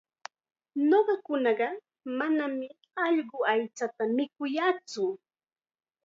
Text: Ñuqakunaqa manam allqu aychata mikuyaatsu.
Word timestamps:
Ñuqakunaqa 0.89 1.67
manam 2.17 2.53
allqu 3.05 3.37
aychata 3.51 4.03
mikuyaatsu. 4.15 5.03